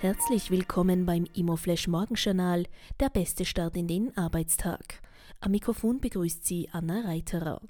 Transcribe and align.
Herzlich 0.00 0.50
willkommen 0.50 1.04
beim 1.04 1.26
Immoflash 1.34 1.86
Morgenjournal, 1.86 2.64
der 3.00 3.10
beste 3.10 3.44
Start 3.44 3.76
in 3.76 3.86
den 3.86 4.16
Arbeitstag. 4.16 5.02
Am 5.40 5.50
Mikrofon 5.50 6.00
begrüßt 6.00 6.42
Sie 6.46 6.70
Anna 6.72 7.02
Reiterer. 7.02 7.60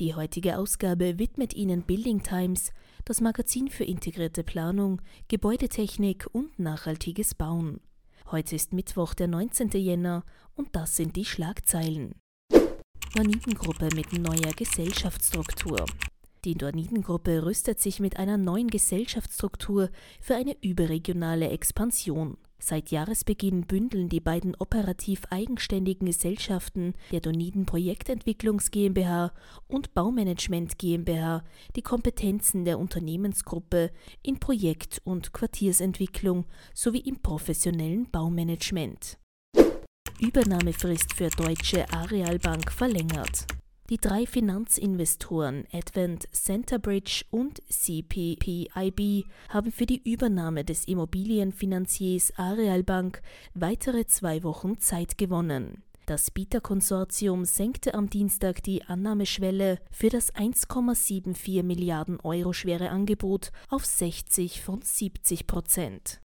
Die 0.00 0.12
heutige 0.16 0.58
Ausgabe 0.58 1.20
widmet 1.20 1.54
Ihnen 1.54 1.82
Building 1.82 2.24
Times, 2.24 2.72
das 3.04 3.20
Magazin 3.20 3.68
für 3.68 3.84
integrierte 3.84 4.42
Planung, 4.42 5.00
Gebäudetechnik 5.28 6.26
und 6.32 6.58
nachhaltiges 6.58 7.36
Bauen. 7.36 7.78
Heute 8.32 8.56
ist 8.56 8.72
Mittwoch, 8.72 9.14
der 9.14 9.28
19. 9.28 9.70
Jänner, 9.70 10.24
und 10.56 10.74
das 10.74 10.96
sind 10.96 11.14
die 11.14 11.24
Schlagzeilen. 11.24 12.16
Dorniden-Gruppe 13.14 13.90
mit 13.94 14.12
neuer 14.12 14.52
Gesellschaftsstruktur. 14.56 15.86
Die 16.46 16.54
Dorniden-Gruppe 16.54 17.44
rüstet 17.44 17.80
sich 17.80 17.98
mit 17.98 18.18
einer 18.20 18.38
neuen 18.38 18.68
Gesellschaftsstruktur 18.68 19.90
für 20.20 20.36
eine 20.36 20.56
überregionale 20.62 21.50
Expansion. 21.50 22.36
Seit 22.60 22.92
Jahresbeginn 22.92 23.66
bündeln 23.66 24.08
die 24.08 24.20
beiden 24.20 24.54
operativ 24.54 25.22
eigenständigen 25.30 26.06
Gesellschaften 26.06 26.94
der 27.10 27.18
Doniden 27.18 27.66
Projektentwicklungs 27.66 28.70
GmbH 28.70 29.32
und 29.66 29.92
Baumanagement 29.92 30.78
GmbH 30.78 31.42
die 31.74 31.82
Kompetenzen 31.82 32.64
der 32.64 32.78
Unternehmensgruppe 32.78 33.90
in 34.22 34.38
Projekt- 34.38 35.02
und 35.02 35.32
Quartiersentwicklung 35.32 36.44
sowie 36.72 37.00
im 37.00 37.20
professionellen 37.22 38.08
Baumanagement. 38.12 39.18
Übernahmefrist 40.20 41.12
für 41.12 41.28
Deutsche 41.28 41.92
Arealbank 41.92 42.70
verlängert. 42.70 43.46
Die 43.88 43.98
drei 43.98 44.26
Finanzinvestoren 44.26 45.64
Advent, 45.72 46.26
Centerbridge 46.32 47.24
und 47.30 47.62
CPPIB 47.68 49.26
haben 49.48 49.70
für 49.70 49.86
die 49.86 50.02
Übernahme 50.02 50.64
des 50.64 50.88
Immobilienfinanziers 50.88 52.32
Arealbank 52.36 53.22
weitere 53.54 54.04
zwei 54.06 54.42
Wochen 54.42 54.80
Zeit 54.80 55.16
gewonnen. 55.18 55.84
Das 56.06 56.32
Bieterkonsortium 56.32 57.44
senkte 57.44 57.94
am 57.94 58.10
Dienstag 58.10 58.60
die 58.64 58.82
Annahmeschwelle 58.82 59.78
für 59.92 60.08
das 60.08 60.34
1,74 60.34 61.62
Milliarden 61.62 62.18
Euro 62.20 62.52
schwere 62.52 62.90
Angebot 62.90 63.52
auf 63.68 63.84
60 63.84 64.62
von 64.62 64.82
70 64.82 65.46
Prozent. 65.46 66.20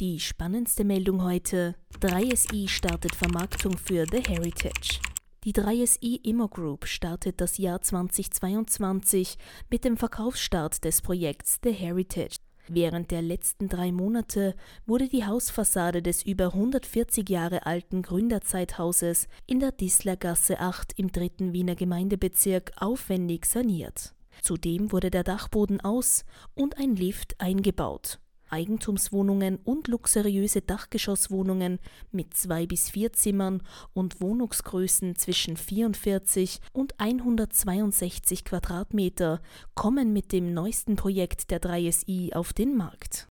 Die 0.00 0.18
spannendste 0.18 0.82
Meldung 0.82 1.22
heute: 1.22 1.76
3SI 2.00 2.68
startet 2.68 3.14
Vermarktung 3.14 3.78
für 3.78 4.04
The 4.10 4.22
Heritage. 4.22 5.00
Die 5.46 5.54
3SI 5.54 6.24
Immo 6.24 6.48
Group 6.48 6.88
startet 6.88 7.40
das 7.40 7.56
Jahr 7.56 7.80
2022 7.80 9.38
mit 9.70 9.84
dem 9.84 9.96
Verkaufsstart 9.96 10.82
des 10.84 11.02
Projekts 11.02 11.60
The 11.62 11.70
Heritage. 11.70 12.38
Während 12.66 13.12
der 13.12 13.22
letzten 13.22 13.68
drei 13.68 13.92
Monate 13.92 14.56
wurde 14.86 15.06
die 15.08 15.24
Hausfassade 15.24 16.02
des 16.02 16.24
über 16.24 16.46
140 16.46 17.28
Jahre 17.28 17.64
alten 17.64 18.02
Gründerzeithauses 18.02 19.28
in 19.46 19.60
der 19.60 19.70
Dislergasse 19.70 20.58
8 20.58 20.94
im 20.98 21.12
dritten 21.12 21.52
Wiener 21.52 21.76
Gemeindebezirk 21.76 22.72
aufwendig 22.78 23.46
saniert. 23.46 24.16
Zudem 24.42 24.90
wurde 24.90 25.12
der 25.12 25.22
Dachboden 25.22 25.80
aus 25.80 26.24
und 26.56 26.76
ein 26.76 26.96
Lift 26.96 27.40
eingebaut. 27.40 28.18
Eigentumswohnungen 28.50 29.58
und 29.64 29.88
luxuriöse 29.88 30.60
Dachgeschosswohnungen 30.60 31.78
mit 32.12 32.34
zwei 32.34 32.66
bis 32.66 32.90
vier 32.90 33.12
Zimmern 33.12 33.62
und 33.94 34.20
Wohnungsgrößen 34.20 35.16
zwischen 35.16 35.56
44 35.56 36.60
und 36.72 36.98
162 36.98 38.44
Quadratmeter 38.44 39.40
kommen 39.74 40.12
mit 40.12 40.32
dem 40.32 40.54
neuesten 40.54 40.96
Projekt 40.96 41.50
der 41.50 41.60
3SI 41.60 42.34
auf 42.34 42.52
den 42.52 42.76
Markt. 42.76 43.28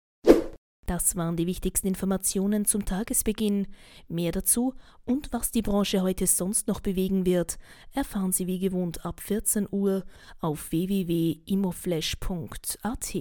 Das 0.91 1.15
waren 1.15 1.37
die 1.37 1.47
wichtigsten 1.47 1.87
Informationen 1.87 2.65
zum 2.65 2.83
Tagesbeginn. 2.83 3.67
Mehr 4.09 4.33
dazu 4.33 4.73
und 5.05 5.31
was 5.31 5.51
die 5.51 5.61
Branche 5.61 6.01
heute 6.01 6.27
sonst 6.27 6.67
noch 6.67 6.81
bewegen 6.81 7.25
wird, 7.25 7.57
erfahren 7.93 8.33
Sie 8.33 8.45
wie 8.45 8.59
gewohnt 8.59 9.05
ab 9.05 9.21
14 9.21 9.69
Uhr 9.71 10.03
auf 10.41 10.69
www.imoflash.at. 10.71 13.15